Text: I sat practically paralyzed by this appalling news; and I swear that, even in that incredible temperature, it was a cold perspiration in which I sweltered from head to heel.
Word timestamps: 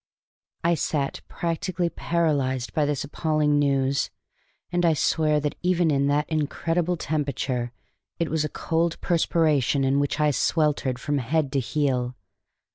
I 0.63 0.73
sat 0.73 1.21
practically 1.27 1.87
paralyzed 1.87 2.73
by 2.73 2.85
this 2.85 3.03
appalling 3.03 3.59
news; 3.59 4.09
and 4.71 4.83
I 4.83 4.93
swear 4.93 5.39
that, 5.39 5.53
even 5.61 5.91
in 5.91 6.07
that 6.07 6.27
incredible 6.27 6.97
temperature, 6.97 7.71
it 8.17 8.31
was 8.31 8.43
a 8.43 8.49
cold 8.49 8.99
perspiration 9.01 9.83
in 9.83 9.99
which 9.99 10.19
I 10.19 10.31
sweltered 10.31 10.97
from 10.97 11.19
head 11.19 11.51
to 11.51 11.59
heel. 11.59 12.15